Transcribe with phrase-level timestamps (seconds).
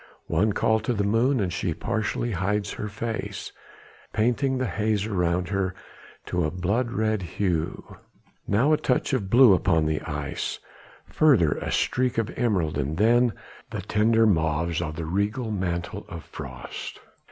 [0.25, 3.51] One call to the moon and she partially hides her face,
[4.13, 5.75] painting the haze around her
[6.25, 7.97] to a blood red hue;
[8.47, 10.57] now a touch of blue upon the ice,
[11.05, 13.33] further a streak of emerald, and then
[13.69, 16.99] the tender mauves of the regal mantle of frost.